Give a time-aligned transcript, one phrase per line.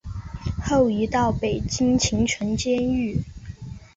[0.65, 3.21] 后移到北京秦城监狱。